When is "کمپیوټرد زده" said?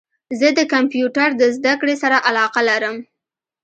0.73-1.73